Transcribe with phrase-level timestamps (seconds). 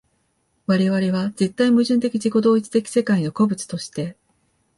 [0.65, 4.17] 我々は絶対矛盾的自己同一的世界の個物として、